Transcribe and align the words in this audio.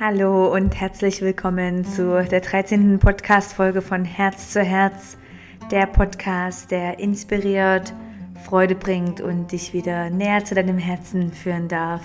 Hallo 0.00 0.54
und 0.54 0.80
herzlich 0.80 1.22
willkommen 1.22 1.84
zu 1.84 2.22
der 2.22 2.40
13. 2.40 3.00
Podcast-Folge 3.00 3.82
von 3.82 4.04
Herz 4.04 4.50
zu 4.52 4.62
Herz, 4.62 5.18
der 5.72 5.86
Podcast, 5.86 6.70
der 6.70 7.00
inspiriert, 7.00 7.92
Freude 8.44 8.76
bringt 8.76 9.20
und 9.20 9.50
dich 9.50 9.72
wieder 9.72 10.08
näher 10.08 10.44
zu 10.44 10.54
deinem 10.54 10.78
Herzen 10.78 11.32
führen 11.32 11.66
darf. 11.66 12.02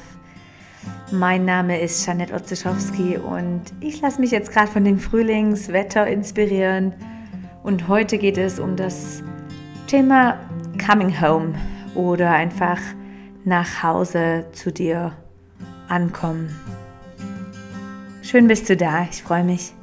Mein 1.11 1.45
Name 1.45 1.79
ist 1.79 2.03
Janette 2.03 2.34
Otzeschowski 2.34 3.18
und 3.18 3.61
ich 3.79 4.02
lasse 4.02 4.20
mich 4.20 4.32
jetzt 4.32 4.52
gerade 4.52 4.71
von 4.71 4.84
dem 4.84 4.98
Frühlingswetter 4.98 6.07
inspirieren. 6.07 6.96
Und 7.62 7.88
heute 7.89 8.18
geht 8.18 8.39
es 8.39 8.57
um 8.57 8.75
das 8.75 9.21
Thema 9.86 10.39
Coming 10.84 11.21
Home 11.21 11.54
oder 11.94 12.32
einfach 12.32 12.80
nach 13.46 13.84
Hause 13.84 14.48
zu 14.52 14.71
dir 14.71 15.12
ankommen. 15.89 16.50
Schön 18.23 18.47
bist 18.47 18.69
du 18.69 18.77
da, 18.77 19.04
ich 19.11 19.21
freue 19.21 19.43
mich. 19.43 19.73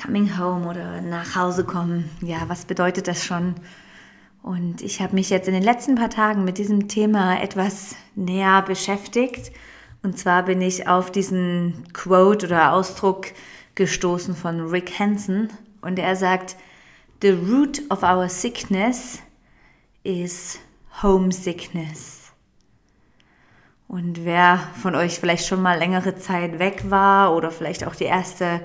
Coming 0.00 0.38
home 0.38 0.68
oder 0.68 1.00
nach 1.00 1.34
Hause 1.34 1.64
kommen, 1.64 2.08
ja, 2.20 2.48
was 2.48 2.66
bedeutet 2.66 3.08
das 3.08 3.24
schon? 3.24 3.56
Und 4.44 4.80
ich 4.80 5.02
habe 5.02 5.16
mich 5.16 5.28
jetzt 5.28 5.48
in 5.48 5.54
den 5.54 5.64
letzten 5.64 5.96
paar 5.96 6.08
Tagen 6.08 6.44
mit 6.44 6.56
diesem 6.56 6.86
Thema 6.86 7.42
etwas 7.42 7.96
näher 8.14 8.62
beschäftigt. 8.62 9.50
Und 10.04 10.16
zwar 10.16 10.44
bin 10.44 10.62
ich 10.62 10.86
auf 10.86 11.10
diesen 11.10 11.92
Quote 11.94 12.46
oder 12.46 12.72
Ausdruck 12.72 13.26
gestoßen 13.74 14.36
von 14.36 14.68
Rick 14.68 15.00
Hansen. 15.00 15.48
Und 15.80 15.98
er 15.98 16.14
sagt, 16.14 16.54
The 17.22 17.30
root 17.30 17.82
of 17.90 18.04
our 18.04 18.28
sickness 18.28 19.20
is 20.04 20.60
homesickness. 21.02 22.23
Und 23.94 24.24
wer 24.24 24.58
von 24.82 24.96
euch 24.96 25.20
vielleicht 25.20 25.46
schon 25.46 25.62
mal 25.62 25.78
längere 25.78 26.16
Zeit 26.16 26.58
weg 26.58 26.90
war 26.90 27.32
oder 27.32 27.52
vielleicht 27.52 27.86
auch 27.86 27.94
die 27.94 28.06
erste 28.06 28.60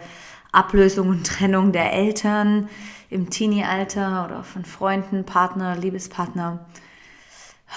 Ablösung 0.51 1.09
und 1.09 1.27
Trennung 1.27 1.71
der 1.71 1.93
Eltern 1.93 2.67
im 3.11 3.29
Teenie-Alter 3.29 4.25
oder 4.25 4.43
von 4.43 4.65
Freunden, 4.65 5.25
Partner, 5.25 5.75
Liebespartner, 5.75 6.65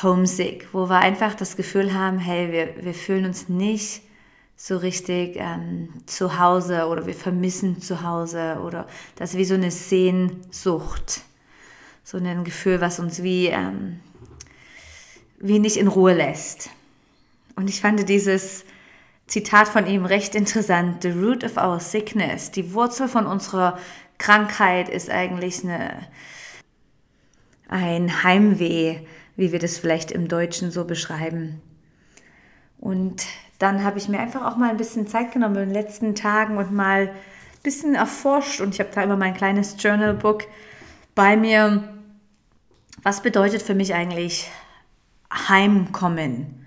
homesick, 0.02 0.66
wo 0.72 0.88
wir 0.88 1.00
einfach 1.00 1.34
das 1.34 1.56
Gefühl 1.56 1.92
haben, 1.92 2.18
hey, 2.18 2.50
wir, 2.50 2.82
wir 2.86 2.94
fühlen 2.94 3.26
uns 3.26 3.50
nicht 3.50 4.00
so 4.56 4.78
richtig 4.78 5.36
ähm, 5.36 5.90
zu 6.06 6.38
Hause 6.38 6.86
oder 6.86 7.04
wir 7.04 7.14
vermissen 7.14 7.82
zu 7.82 8.02
Hause 8.02 8.62
oder 8.64 8.86
das 9.16 9.32
ist 9.32 9.36
wie 9.36 9.44
so 9.44 9.56
eine 9.56 9.70
Sehnsucht, 9.70 11.20
so 12.02 12.16
ein 12.16 12.44
Gefühl, 12.44 12.80
was 12.80 12.98
uns 12.98 13.22
wie, 13.22 13.48
ähm, 13.48 14.00
wie 15.38 15.58
nicht 15.58 15.76
in 15.76 15.88
Ruhe 15.88 16.14
lässt. 16.14 16.70
Und 17.56 17.68
ich 17.68 17.80
fand 17.80 18.08
dieses 18.08 18.64
Zitat 19.26 19.68
von 19.68 19.86
ihm 19.86 20.04
recht 20.04 20.34
interessant. 20.34 21.02
The 21.02 21.10
root 21.10 21.44
of 21.44 21.56
our 21.56 21.80
sickness, 21.80 22.50
die 22.50 22.74
Wurzel 22.74 23.08
von 23.08 23.26
unserer 23.26 23.78
Krankheit 24.18 24.88
ist 24.88 25.10
eigentlich 25.10 25.64
eine, 25.64 26.06
ein 27.68 28.22
Heimweh, 28.22 29.00
wie 29.36 29.52
wir 29.52 29.58
das 29.58 29.78
vielleicht 29.78 30.10
im 30.10 30.28
Deutschen 30.28 30.70
so 30.70 30.84
beschreiben. 30.84 31.60
Und 32.78 33.24
dann 33.58 33.84
habe 33.84 33.98
ich 33.98 34.08
mir 34.08 34.18
einfach 34.18 34.44
auch 34.44 34.56
mal 34.56 34.70
ein 34.70 34.76
bisschen 34.76 35.06
Zeit 35.06 35.32
genommen 35.32 35.56
in 35.56 35.68
den 35.68 35.72
letzten 35.72 36.14
Tagen 36.14 36.56
und 36.56 36.72
mal 36.72 37.08
ein 37.08 37.62
bisschen 37.62 37.94
erforscht 37.94 38.60
und 38.60 38.74
ich 38.74 38.80
habe 38.80 38.90
da 38.92 39.02
immer 39.02 39.16
mein 39.16 39.34
kleines 39.34 39.76
Journalbook 39.78 40.44
bei 41.14 41.36
mir. 41.36 41.96
Was 43.02 43.22
bedeutet 43.22 43.62
für 43.62 43.74
mich 43.74 43.94
eigentlich 43.94 44.50
Heimkommen? 45.32 46.61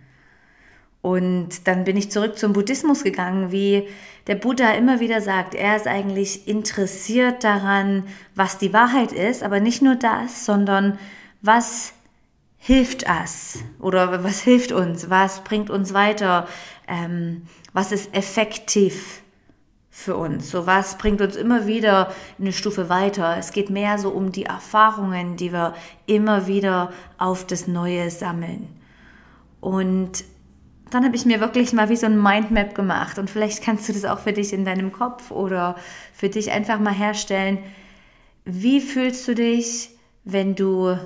Und 1.05 1.67
dann 1.67 1.83
bin 1.83 1.97
ich 1.97 2.09
zurück 2.09 2.35
zum 2.35 2.53
Buddhismus 2.53 3.03
gegangen, 3.03 3.51
wie 3.51 3.87
der 4.25 4.33
Buddha 4.33 4.71
immer 4.71 4.99
wieder 4.99 5.21
sagt, 5.21 5.53
er 5.53 5.75
ist 5.75 5.85
eigentlich 5.85 6.47
interessiert 6.47 7.43
daran, 7.43 8.05
was 8.33 8.57
die 8.57 8.73
Wahrheit 8.73 9.11
ist, 9.11 9.43
aber 9.43 9.59
nicht 9.59 9.83
nur 9.83 9.93
das, 9.93 10.47
sondern 10.47 10.97
was 11.43 11.93
hilft 12.57 13.03
es 13.03 13.59
oder 13.79 14.23
was 14.23 14.41
hilft 14.41 14.71
uns, 14.71 15.11
was 15.11 15.43
bringt 15.43 15.69
uns 15.69 15.93
weiter, 15.93 16.47
ähm, 16.87 17.43
was 17.71 17.91
ist 17.91 18.11
effektiv 18.15 19.21
für 19.91 20.15
uns, 20.15 20.49
so 20.49 20.65
was 20.65 20.97
bringt 20.97 21.21
uns 21.21 21.35
immer 21.35 21.67
wieder 21.67 22.11
eine 22.39 22.51
Stufe 22.51 22.89
weiter. 22.89 23.37
Es 23.37 23.51
geht 23.51 23.69
mehr 23.69 23.99
so 23.99 24.09
um 24.09 24.31
die 24.31 24.45
Erfahrungen, 24.45 25.37
die 25.37 25.53
wir 25.53 25.75
immer 26.07 26.47
wieder 26.47 26.91
auf 27.19 27.45
das 27.45 27.67
Neue 27.67 28.09
sammeln. 28.09 28.69
Und 29.61 30.23
dann 30.95 31.05
habe 31.05 31.15
ich 31.15 31.25
mir 31.25 31.39
wirklich 31.39 31.73
mal 31.73 31.89
wie 31.89 31.95
so 31.95 32.05
ein 32.05 32.21
Mindmap 32.21 32.73
gemacht 32.73 33.19
und 33.19 33.29
vielleicht 33.29 33.63
kannst 33.63 33.87
du 33.87 33.93
das 33.93 34.05
auch 34.05 34.19
für 34.19 34.33
dich 34.33 34.53
in 34.53 34.65
deinem 34.65 34.91
Kopf 34.91 35.31
oder 35.31 35.75
für 36.13 36.29
dich 36.29 36.51
einfach 36.51 36.79
mal 36.79 36.93
herstellen. 36.93 37.59
Wie 38.45 38.81
fühlst 38.81 39.27
du 39.27 39.35
dich, 39.35 39.89
wenn 40.23 40.55
du 40.55 40.97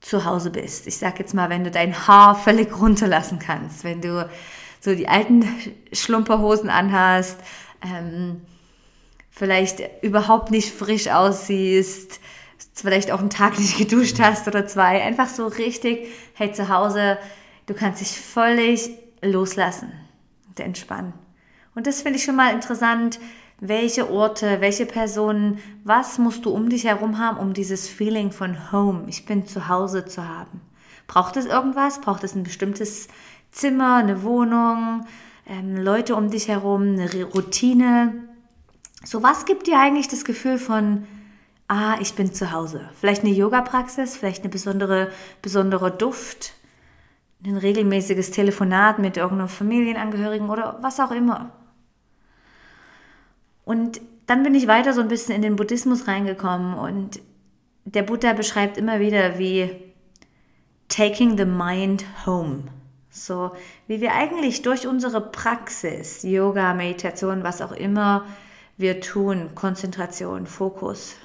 zu 0.00 0.24
Hause 0.24 0.50
bist. 0.50 0.86
Ich 0.86 0.96
sag 0.96 1.18
jetzt 1.18 1.34
mal, 1.34 1.50
wenn 1.50 1.64
du 1.64 1.70
dein 1.70 2.06
Haar 2.06 2.34
völlig 2.34 2.78
runterlassen 2.78 3.38
kannst, 3.38 3.84
wenn 3.84 4.00
du 4.00 4.28
so 4.80 4.94
die 4.94 5.08
alten 5.08 5.46
Schlumperhosen 5.92 6.70
anhast, 6.70 7.38
ähm, 7.82 8.40
vielleicht 9.30 9.82
überhaupt 10.02 10.50
nicht 10.50 10.70
frisch 10.70 11.08
aussiehst, 11.08 12.20
vielleicht 12.72 13.10
auch 13.10 13.20
einen 13.20 13.30
Tag 13.30 13.58
nicht 13.58 13.76
geduscht 13.78 14.18
hast 14.20 14.48
oder 14.48 14.66
zwei, 14.66 15.02
einfach 15.02 15.28
so 15.28 15.46
richtig, 15.46 16.08
hey, 16.34 16.50
zu 16.52 16.68
Hause, 16.70 17.18
du 17.66 17.74
kannst 17.74 18.00
dich 18.00 18.18
völlig 18.18 18.90
loslassen 19.22 19.92
und 20.48 20.60
entspannen. 20.60 21.12
Und 21.74 21.86
das 21.86 22.02
finde 22.02 22.18
ich 22.18 22.24
schon 22.24 22.36
mal 22.36 22.52
interessant, 22.52 23.20
welche 23.60 24.10
Orte, 24.10 24.60
welche 24.60 24.86
Personen, 24.86 25.58
was 25.84 26.18
musst 26.18 26.44
du 26.46 26.50
um 26.50 26.68
dich 26.68 26.84
herum 26.84 27.18
haben, 27.18 27.38
um 27.38 27.52
dieses 27.52 27.88
Feeling 27.88 28.32
von 28.32 28.72
Home, 28.72 29.04
ich 29.06 29.26
bin 29.26 29.46
zu 29.46 29.68
Hause 29.68 30.06
zu 30.06 30.26
haben. 30.26 30.62
Braucht 31.06 31.36
es 31.36 31.44
irgendwas? 31.44 32.00
Braucht 32.00 32.24
es 32.24 32.34
ein 32.34 32.44
bestimmtes 32.44 33.08
Zimmer, 33.50 33.96
eine 33.96 34.22
Wohnung, 34.22 35.06
ähm, 35.46 35.76
Leute 35.76 36.16
um 36.16 36.30
dich 36.30 36.48
herum, 36.48 36.82
eine 36.82 37.24
Routine? 37.24 38.14
So 39.04 39.22
was 39.22 39.44
gibt 39.44 39.66
dir 39.66 39.78
eigentlich 39.78 40.08
das 40.08 40.24
Gefühl 40.24 40.56
von, 40.56 41.06
ah, 41.68 41.96
ich 42.00 42.14
bin 42.14 42.32
zu 42.32 42.52
Hause? 42.52 42.88
Vielleicht 42.98 43.24
eine 43.24 43.32
Yoga-Praxis, 43.32 44.16
vielleicht 44.16 44.42
eine 44.42 44.50
besondere, 44.50 45.10
besondere 45.42 45.90
Duft, 45.90 46.54
ein 47.44 47.56
regelmäßiges 47.56 48.30
Telefonat 48.30 48.98
mit 48.98 49.16
irgendeinem 49.16 49.48
Familienangehörigen 49.48 50.50
oder 50.50 50.78
was 50.82 51.00
auch 51.00 51.10
immer. 51.10 51.50
Und 53.64 54.00
dann 54.26 54.42
bin 54.42 54.54
ich 54.54 54.66
weiter 54.66 54.92
so 54.92 55.00
ein 55.00 55.08
bisschen 55.08 55.34
in 55.34 55.42
den 55.42 55.56
Buddhismus 55.56 56.06
reingekommen 56.06 56.74
und 56.74 57.20
der 57.84 58.02
Buddha 58.02 58.32
beschreibt 58.32 58.76
immer 58.76 59.00
wieder 59.00 59.38
wie 59.38 59.70
taking 60.88 61.36
the 61.36 61.44
mind 61.44 62.04
home. 62.26 62.64
So, 63.10 63.52
wie 63.88 64.00
wir 64.00 64.14
eigentlich 64.14 64.62
durch 64.62 64.86
unsere 64.86 65.20
Praxis, 65.20 66.22
Yoga, 66.22 66.74
Meditation, 66.74 67.42
was 67.42 67.60
auch 67.60 67.72
immer 67.72 68.24
wir 68.76 69.00
tun, 69.00 69.50
Konzentration, 69.54 70.46
Fokus, 70.46 71.16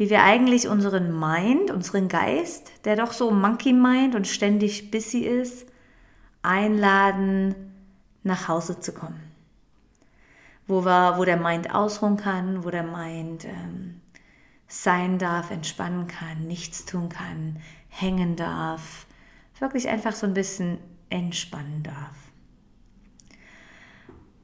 wie 0.00 0.08
wir 0.08 0.22
eigentlich 0.22 0.66
unseren 0.66 1.20
Mind, 1.20 1.70
unseren 1.70 2.08
Geist, 2.08 2.72
der 2.86 2.96
doch 2.96 3.12
so 3.12 3.30
Monkey 3.30 3.74
Mind 3.74 4.14
und 4.14 4.26
ständig 4.26 4.90
busy 4.90 5.18
ist, 5.20 5.66
einladen, 6.42 7.54
nach 8.22 8.48
Hause 8.48 8.80
zu 8.80 8.92
kommen 8.92 9.30
wo, 10.70 10.84
wir, 10.84 11.14
wo 11.18 11.24
der 11.24 11.36
Mind 11.36 11.74
ausruhen 11.74 12.16
kann, 12.16 12.64
wo 12.64 12.70
der 12.70 12.84
Mind 12.84 13.44
ähm, 13.44 14.00
sein 14.68 15.18
darf, 15.18 15.50
entspannen 15.50 16.06
kann, 16.06 16.46
nichts 16.46 16.86
tun 16.86 17.08
kann, 17.08 17.58
hängen 17.88 18.36
darf, 18.36 19.06
wirklich 19.58 19.88
einfach 19.88 20.12
so 20.12 20.26
ein 20.26 20.32
bisschen 20.32 20.78
entspannen 21.10 21.82
darf. 21.82 22.16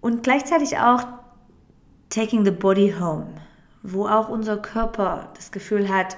Und 0.00 0.24
gleichzeitig 0.24 0.78
auch 0.78 1.04
taking 2.10 2.44
the 2.44 2.50
body 2.50 2.94
home, 2.98 3.28
wo 3.92 4.06
auch 4.06 4.28
unser 4.28 4.56
Körper 4.56 5.30
das 5.34 5.52
Gefühl 5.52 5.88
hat, 5.88 6.16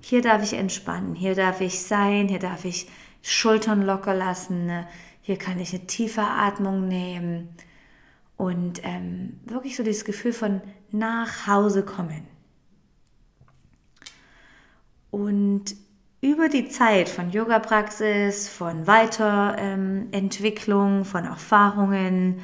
hier 0.00 0.22
darf 0.22 0.42
ich 0.42 0.54
entspannen, 0.54 1.14
hier 1.14 1.34
darf 1.34 1.60
ich 1.60 1.82
sein, 1.82 2.28
hier 2.28 2.38
darf 2.38 2.64
ich 2.64 2.88
Schultern 3.22 3.82
locker 3.82 4.14
lassen, 4.14 4.64
ne? 4.66 4.88
hier 5.20 5.36
kann 5.36 5.60
ich 5.60 5.74
eine 5.74 5.86
tiefe 5.86 6.22
Atmung 6.22 6.88
nehmen 6.88 7.50
und 8.36 8.80
ähm, 8.84 9.38
wirklich 9.44 9.76
so 9.76 9.82
dieses 9.82 10.06
Gefühl 10.06 10.32
von 10.32 10.62
nach 10.90 11.46
Hause 11.46 11.84
kommen. 11.84 12.26
Und 15.10 15.76
über 16.22 16.48
die 16.48 16.68
Zeit 16.68 17.08
von 17.08 17.30
Yoga-Praxis, 17.30 18.48
von 18.48 18.86
Weiterentwicklung, 18.86 21.04
von 21.04 21.24
Erfahrungen, 21.24 22.40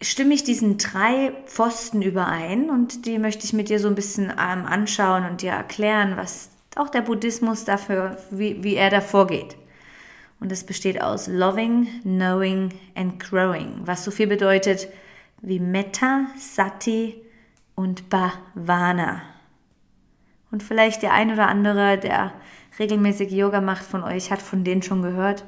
stimme 0.00 0.34
ich 0.34 0.44
diesen 0.44 0.78
drei 0.78 1.32
Pfosten 1.46 2.02
überein 2.02 2.70
und 2.70 3.06
die 3.06 3.18
möchte 3.18 3.44
ich 3.44 3.52
mit 3.52 3.68
dir 3.68 3.78
so 3.78 3.88
ein 3.88 3.94
bisschen 3.94 4.30
ähm, 4.30 4.66
anschauen 4.66 5.24
und 5.24 5.42
dir 5.42 5.52
erklären, 5.52 6.16
was 6.16 6.50
auch 6.76 6.88
der 6.88 7.02
Buddhismus 7.02 7.64
dafür, 7.64 8.16
wie, 8.30 8.62
wie 8.62 8.74
er 8.74 8.90
da 8.90 9.00
vorgeht. 9.00 9.56
Und 10.40 10.52
es 10.52 10.64
besteht 10.64 11.00
aus 11.00 11.26
Loving, 11.26 11.86
Knowing 12.02 12.70
and 12.94 13.20
Growing, 13.20 13.82
was 13.84 14.04
so 14.04 14.10
viel 14.10 14.26
bedeutet 14.26 14.88
wie 15.40 15.60
Metta, 15.60 16.26
Sati 16.38 17.20
und 17.74 18.08
Bhavana. 18.08 19.22
Und 20.50 20.62
vielleicht 20.62 21.02
der 21.02 21.12
ein 21.12 21.32
oder 21.32 21.48
andere, 21.48 21.98
der 21.98 22.32
regelmäßig 22.78 23.30
Yoga 23.30 23.60
macht 23.60 23.84
von 23.84 24.02
euch, 24.02 24.30
hat 24.30 24.40
von 24.40 24.64
denen 24.64 24.82
schon 24.82 25.02
gehört. 25.02 25.44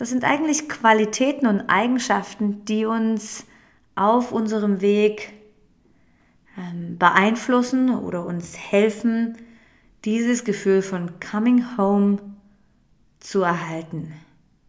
Das 0.00 0.08
sind 0.08 0.24
eigentlich 0.24 0.66
Qualitäten 0.66 1.46
und 1.46 1.68
Eigenschaften, 1.68 2.64
die 2.64 2.86
uns 2.86 3.44
auf 3.96 4.32
unserem 4.32 4.80
Weg 4.80 5.34
ähm, 6.56 6.96
beeinflussen 6.96 7.94
oder 7.94 8.24
uns 8.24 8.56
helfen, 8.56 9.36
dieses 10.06 10.44
Gefühl 10.44 10.80
von 10.80 11.20
Coming 11.20 11.76
Home 11.76 12.16
zu 13.18 13.42
erhalten. 13.42 14.14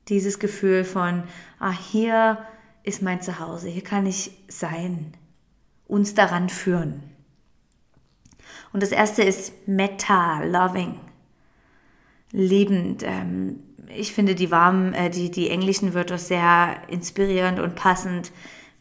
Dieses 0.10 0.38
Gefühl 0.38 0.84
von, 0.84 1.24
ah, 1.60 1.72
hier 1.72 2.46
ist 2.84 3.02
mein 3.02 3.22
Zuhause, 3.22 3.70
hier 3.70 3.86
kann 3.86 4.06
ich 4.06 4.32
sein, 4.50 5.14
uns 5.88 6.14
daran 6.14 6.50
führen. 6.50 7.04
Und 8.74 8.84
das 8.84 8.92
erste 8.92 9.24
ist 9.24 9.66
Metta, 9.66 10.44
Loving, 10.44 11.00
liebend. 12.32 13.04
Ähm, 13.04 13.60
ich 13.96 14.14
finde 14.14 14.36
die 14.36 14.52
warmen, 14.52 14.94
äh, 14.94 15.10
die, 15.10 15.32
die 15.32 15.50
englischen 15.50 15.94
Wörter 15.94 16.18
sehr 16.18 16.78
inspirierend 16.88 17.60
und 17.60 17.76
passend, 17.76 18.32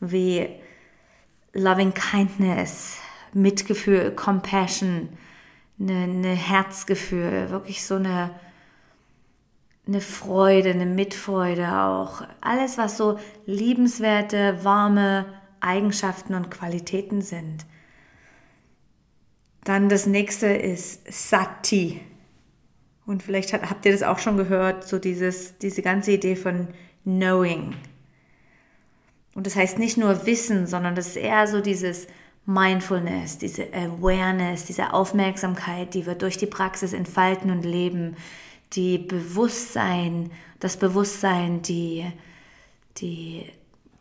wie 0.00 0.48
Loving 1.52 1.92
Kindness, 1.94 2.98
Mitgefühl, 3.32 4.12
Compassion, 4.12 5.08
eine, 5.78 6.02
eine 6.04 6.34
Herzgefühl, 6.34 7.50
wirklich 7.50 7.84
so 7.84 7.96
eine, 7.96 8.30
eine 9.86 10.00
Freude, 10.00 10.70
eine 10.70 10.86
Mitfreude 10.86 11.80
auch. 11.80 12.22
Alles, 12.40 12.78
was 12.78 12.96
so 12.96 13.18
liebenswerte, 13.46 14.60
warme 14.62 15.26
Eigenschaften 15.60 16.34
und 16.34 16.50
Qualitäten 16.50 17.22
sind. 17.22 17.66
Dann 19.64 19.88
das 19.88 20.06
nächste 20.06 20.46
ist 20.46 21.12
Sati. 21.12 22.00
Und 23.10 23.24
vielleicht 23.24 23.52
habt 23.52 23.84
ihr 23.86 23.90
das 23.90 24.04
auch 24.04 24.20
schon 24.20 24.36
gehört, 24.36 24.86
so 24.86 25.00
dieses, 25.00 25.58
diese 25.58 25.82
ganze 25.82 26.12
Idee 26.12 26.36
von 26.36 26.68
Knowing. 27.02 27.74
Und 29.34 29.48
das 29.48 29.56
heißt 29.56 29.80
nicht 29.80 29.96
nur 29.96 30.26
Wissen, 30.26 30.68
sondern 30.68 30.94
das 30.94 31.08
ist 31.08 31.16
eher 31.16 31.48
so 31.48 31.60
dieses 31.60 32.06
Mindfulness, 32.46 33.36
diese 33.36 33.66
Awareness, 33.74 34.64
diese 34.64 34.92
Aufmerksamkeit, 34.92 35.92
die 35.94 36.06
wir 36.06 36.14
durch 36.14 36.38
die 36.38 36.46
Praxis 36.46 36.92
entfalten 36.92 37.50
und 37.50 37.64
leben, 37.64 38.16
die 38.74 38.98
Bewusstsein, 38.98 40.30
das 40.60 40.76
Bewusstsein, 40.76 41.62
die, 41.62 42.06
die, 42.98 43.44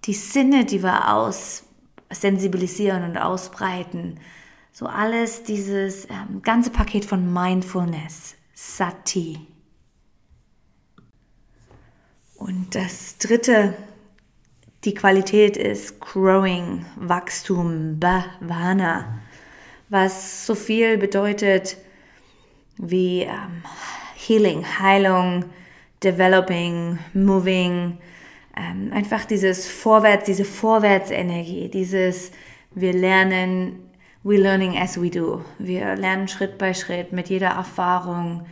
die 0.06 0.14
Sinne, 0.14 0.66
die 0.66 0.84
wir 0.84 1.16
aus 1.16 1.64
sensibilisieren 2.12 3.06
und 3.06 3.18
ausbreiten. 3.18 4.20
So 4.72 4.86
alles 4.86 5.42
dieses 5.42 6.06
ähm, 6.06 6.44
ganze 6.44 6.70
Paket 6.70 7.06
von 7.06 7.34
Mindfulness, 7.34 8.36
Sati. 8.62 9.40
Und 12.36 12.76
das 12.76 13.18
dritte 13.18 13.74
die 14.84 14.94
Qualität 14.94 15.56
ist 15.56 16.02
Growing, 16.02 16.86
Wachstum, 16.98 18.02
Bhavana, 18.02 19.22
was 19.88 20.46
so 20.46 20.56
viel 20.56 20.98
bedeutet 20.98 21.78
wie 22.78 23.22
ähm, 23.22 23.64
Healing, 24.16 24.66
Heilung, 24.78 25.46
Developing, 26.04 27.00
Moving, 27.14 27.98
ähm, 28.58 28.92
einfach 28.92 29.24
dieses 29.24 29.70
Vorwärts, 29.70 30.26
diese 30.26 30.44
Vorwärtsenergie, 30.44 31.70
dieses 31.70 32.32
wir 32.72 32.92
lernen, 32.92 33.89
we 34.24 34.38
learning 34.38 34.77
as 34.77 35.00
we 35.01 35.10
do. 35.10 35.44
Wir 35.57 35.95
lernen 35.95 36.27
Schritt 36.27 36.57
bei 36.57 36.74
Schritt 36.74 37.12
mit 37.12 37.30
jeder 37.30 37.50
Erfahrung. 37.50 38.45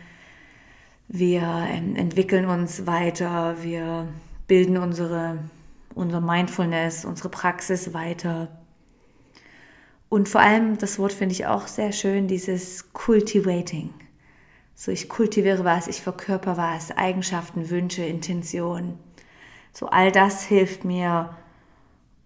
Wir 1.08 1.42
entwickeln 1.42 2.46
uns 2.46 2.86
weiter, 2.86 3.56
wir 3.62 4.08
bilden 4.46 4.76
unsere 4.76 5.38
unser 5.94 6.20
Mindfulness, 6.20 7.04
unsere 7.04 7.28
Praxis 7.28 7.92
weiter. 7.92 8.48
Und 10.08 10.28
vor 10.28 10.40
allem, 10.40 10.78
das 10.78 10.98
Wort 10.98 11.12
finde 11.12 11.34
ich 11.34 11.46
auch 11.46 11.66
sehr 11.66 11.92
schön, 11.92 12.28
dieses 12.28 12.92
Cultivating. 12.92 13.92
So, 14.74 14.92
ich 14.92 15.08
kultiviere 15.08 15.64
was, 15.64 15.88
ich 15.88 16.00
verkörper 16.00 16.56
was, 16.56 16.96
Eigenschaften, 16.96 17.68
Wünsche, 17.68 18.04
Intentionen. 18.04 18.98
So, 19.72 19.88
all 19.88 20.12
das 20.12 20.44
hilft 20.44 20.84
mir, 20.84 21.36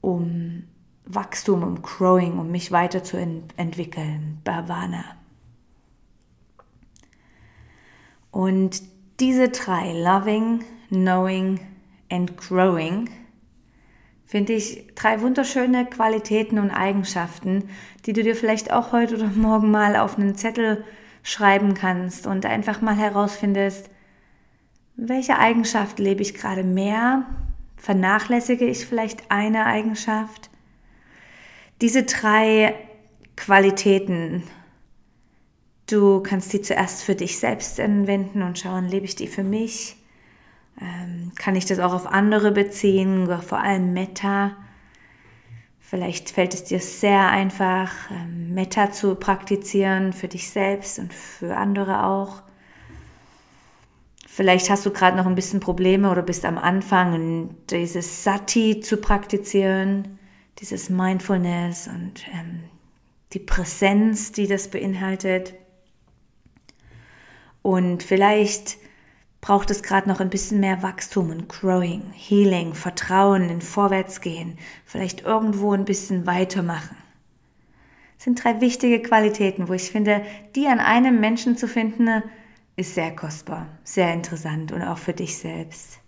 um 0.02 0.64
Wachstum, 1.04 1.62
um 1.62 1.82
Growing, 1.82 2.38
um 2.38 2.50
mich 2.50 2.72
weiterzuentwickeln. 2.72 4.40
Bhavana. 4.44 5.04
Und 8.30 8.82
diese 9.20 9.50
drei, 9.50 9.92
Loving, 9.92 10.64
Knowing 10.88 11.60
and 12.10 12.36
Growing, 12.36 13.10
finde 14.24 14.54
ich 14.54 14.86
drei 14.94 15.20
wunderschöne 15.20 15.84
Qualitäten 15.84 16.58
und 16.58 16.70
Eigenschaften, 16.70 17.68
die 18.06 18.14
du 18.14 18.22
dir 18.22 18.34
vielleicht 18.34 18.72
auch 18.72 18.92
heute 18.92 19.16
oder 19.16 19.28
morgen 19.28 19.70
mal 19.70 19.96
auf 19.96 20.18
einen 20.18 20.34
Zettel 20.34 20.84
schreiben 21.22 21.74
kannst 21.74 22.26
und 22.26 22.46
einfach 22.46 22.80
mal 22.80 22.96
herausfindest, 22.96 23.90
welche 24.96 25.38
Eigenschaft 25.38 25.98
lebe 25.98 26.22
ich 26.22 26.34
gerade 26.34 26.64
mehr? 26.64 27.26
Vernachlässige 27.76 28.64
ich 28.64 28.86
vielleicht 28.86 29.30
eine 29.30 29.66
Eigenschaft? 29.66 30.50
Diese 31.82 32.04
drei 32.04 32.76
Qualitäten, 33.34 34.44
du 35.90 36.20
kannst 36.20 36.52
die 36.52 36.62
zuerst 36.62 37.02
für 37.02 37.16
dich 37.16 37.40
selbst 37.40 37.80
anwenden 37.80 38.42
und 38.42 38.56
schauen, 38.56 38.86
lebe 38.86 39.04
ich 39.04 39.16
die 39.16 39.26
für 39.26 39.42
mich? 39.42 39.96
Ähm, 40.80 41.32
kann 41.34 41.56
ich 41.56 41.66
das 41.66 41.80
auch 41.80 41.92
auf 41.92 42.06
andere 42.06 42.52
beziehen, 42.52 43.26
vor 43.42 43.58
allem 43.58 43.92
Meta? 43.92 44.52
Vielleicht 45.80 46.30
fällt 46.30 46.54
es 46.54 46.62
dir 46.62 46.78
sehr 46.78 47.28
einfach, 47.30 47.90
ähm, 48.12 48.54
Meta 48.54 48.92
zu 48.92 49.16
praktizieren 49.16 50.12
für 50.12 50.28
dich 50.28 50.50
selbst 50.50 51.00
und 51.00 51.12
für 51.12 51.56
andere 51.56 52.06
auch. 52.06 52.42
Vielleicht 54.28 54.70
hast 54.70 54.86
du 54.86 54.92
gerade 54.92 55.16
noch 55.16 55.26
ein 55.26 55.34
bisschen 55.34 55.58
Probleme 55.58 56.12
oder 56.12 56.22
bist 56.22 56.44
am 56.44 56.58
Anfang, 56.58 57.56
dieses 57.70 58.22
Sati 58.22 58.78
zu 58.78 58.98
praktizieren, 58.98 60.20
dieses 60.58 60.90
Mindfulness 60.90 61.88
und 61.88 62.26
ähm, 62.32 62.64
die 63.32 63.38
Präsenz, 63.38 64.32
die 64.32 64.46
das 64.46 64.68
beinhaltet. 64.68 65.54
Und 67.62 68.02
vielleicht 68.02 68.78
braucht 69.40 69.70
es 69.70 69.82
gerade 69.82 70.08
noch 70.08 70.20
ein 70.20 70.30
bisschen 70.30 70.60
mehr 70.60 70.82
Wachstum 70.82 71.30
und 71.30 71.48
Growing, 71.48 72.12
Healing, 72.12 72.74
Vertrauen, 72.74 73.48
in 73.48 73.60
Vorwärtsgehen, 73.60 74.58
vielleicht 74.84 75.22
irgendwo 75.22 75.72
ein 75.72 75.84
bisschen 75.84 76.26
weitermachen. 76.26 76.96
Das 78.16 78.24
sind 78.24 78.42
drei 78.42 78.60
wichtige 78.60 79.02
Qualitäten, 79.02 79.68
wo 79.68 79.72
ich 79.72 79.90
finde, 79.90 80.22
die 80.54 80.68
an 80.68 80.78
einem 80.78 81.18
Menschen 81.18 81.56
zu 81.56 81.66
finden, 81.66 82.22
ist 82.76 82.94
sehr 82.94 83.14
kostbar, 83.14 83.66
sehr 83.82 84.14
interessant 84.14 84.70
und 84.70 84.82
auch 84.82 84.98
für 84.98 85.12
dich 85.12 85.36
selbst. 85.36 85.98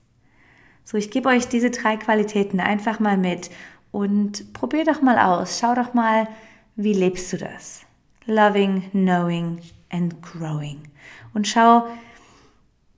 So, 0.84 0.96
ich 0.96 1.10
gebe 1.10 1.28
euch 1.28 1.48
diese 1.48 1.70
drei 1.70 1.96
Qualitäten 1.96 2.60
einfach 2.60 3.00
mal 3.00 3.16
mit 3.16 3.50
und 3.94 4.52
probier 4.52 4.84
doch 4.84 5.02
mal 5.02 5.18
aus. 5.18 5.60
Schau 5.60 5.76
doch 5.76 5.94
mal, 5.94 6.26
wie 6.74 6.94
lebst 6.94 7.32
du 7.32 7.36
das? 7.36 7.82
Loving, 8.26 8.90
knowing 8.90 9.60
and 9.88 10.20
growing. 10.20 10.82
Und 11.32 11.46
schau, 11.46 11.86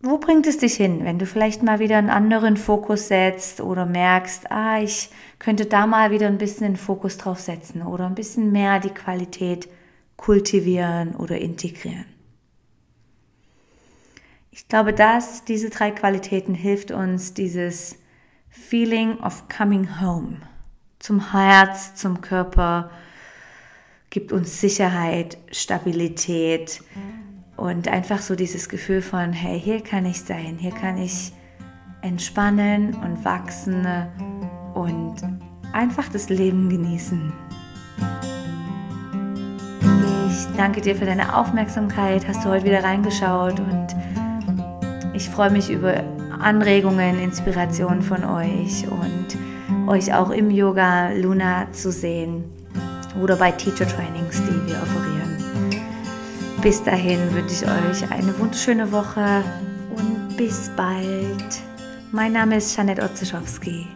wo 0.01 0.17
bringt 0.17 0.47
es 0.47 0.57
dich 0.57 0.75
hin, 0.75 1.05
wenn 1.05 1.19
du 1.19 1.27
vielleicht 1.27 1.63
mal 1.63 1.81
wieder 1.81 1.99
einen 1.99 2.09
anderen 2.09 2.57
Fokus 2.57 3.09
setzt 3.09 3.61
oder 3.61 3.85
merkst, 3.85 4.51
ah, 4.51 4.81
ich 4.81 5.11
könnte 5.39 5.67
da 5.67 5.87
mal 5.87 6.11
wieder 6.11 6.29
ein 6.29 6.39
bisschen 6.39 6.67
den 6.67 6.77
Fokus 6.77 7.19
drauf 7.19 7.41
setzen 7.41 7.83
oder 7.83 8.07
ein 8.07 8.15
bisschen 8.15 8.51
mehr 8.51 8.81
die 8.81 8.89
Qualität 8.89 9.69
kultivieren 10.17 11.15
oder 11.15 11.37
integrieren. 11.37 12.07
Ich 14.51 14.67
glaube, 14.67 14.95
dass 14.95 15.45
diese 15.45 15.69
drei 15.69 15.91
Qualitäten 15.91 16.55
hilft 16.55 16.91
uns 16.91 17.35
dieses 17.35 17.99
Feeling 18.49 19.19
of 19.21 19.45
coming 19.51 20.01
home 20.01 20.39
zum 20.99 21.33
Herz, 21.33 21.95
zum 21.95 22.21
Körper, 22.21 22.91
gibt 24.11 24.33
uns 24.33 24.61
Sicherheit, 24.61 25.39
Stabilität. 25.51 26.81
Und 27.57 27.89
einfach 27.89 28.21
so 28.21 28.35
dieses 28.35 28.69
Gefühl 28.69 29.01
von, 29.01 29.33
hey, 29.33 29.59
hier 29.59 29.83
kann 29.83 30.05
ich 30.05 30.21
sein, 30.21 30.59
hier 30.59 30.73
kann 30.73 30.99
ich 30.99 31.33
entspannen 32.03 32.95
und 32.95 33.25
wachsen 33.25 33.87
und 34.75 35.17
einfach 35.73 36.09
das 36.09 36.29
Leben 36.29 36.69
genießen. 36.69 37.33
Ich 40.29 40.57
danke 40.57 40.81
dir 40.81 40.95
für 40.95 41.07
deine 41.07 41.35
Aufmerksamkeit, 41.37 42.27
hast 42.29 42.45
du 42.45 42.51
heute 42.51 42.67
wieder 42.67 42.85
reingeschaut 42.85 43.59
und 43.59 43.89
ich 45.15 45.29
freue 45.31 45.51
mich 45.51 45.71
über 45.71 46.05
Anregungen, 46.39 47.19
Inspirationen 47.19 48.03
von 48.03 48.23
euch 48.25 48.87
und 48.87 49.39
euch 49.89 50.13
auch 50.13 50.31
im 50.31 50.51
Yoga 50.51 51.11
Luna 51.13 51.71
zu 51.73 51.91
sehen 51.93 52.45
oder 53.23 53.37
bei 53.37 53.51
Teacher 53.53 53.87
Trainings, 53.87 54.43
die 54.43 54.67
wir 54.67 54.83
offerieren. 54.83 55.37
Bis 56.63 56.83
dahin 56.83 57.21
wünsche 57.33 57.55
ich 57.55 57.65
euch 57.65 58.11
eine 58.11 58.39
wunderschöne 58.39 58.91
Woche 58.91 59.43
und 59.97 60.37
bis 60.37 60.71
bald. 60.77 61.63
Mein 62.13 62.33
Name 62.33 62.57
ist 62.57 62.77
Janet 62.77 63.03
Otzischowski. 63.03 63.87